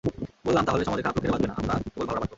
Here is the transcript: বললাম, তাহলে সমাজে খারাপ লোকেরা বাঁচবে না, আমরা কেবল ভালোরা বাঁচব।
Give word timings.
বললাম, 0.45 0.63
তাহলে 0.67 0.83
সমাজে 0.87 1.03
খারাপ 1.05 1.15
লোকেরা 1.17 1.31
বাঁচবে 1.33 1.47
না, 1.49 1.55
আমরা 1.59 1.73
কেবল 1.83 2.05
ভালোরা 2.09 2.21
বাঁচব। 2.21 2.29